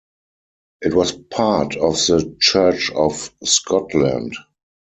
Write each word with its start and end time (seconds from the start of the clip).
It 0.81 0.95
was 0.95 1.11
part 1.11 1.75
of 1.75 1.93
the 1.93 2.35
Church 2.39 2.89
of 2.89 3.29
Scotland. 3.43 4.33